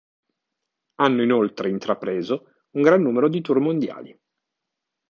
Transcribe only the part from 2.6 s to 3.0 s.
un